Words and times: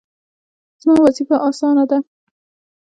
زما 0.81 0.95
وظیفه 1.05 1.35
اسانه 1.47 1.83
ده 1.89 1.97